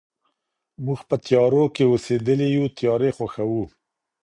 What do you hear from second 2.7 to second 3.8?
تيارې خوښـوو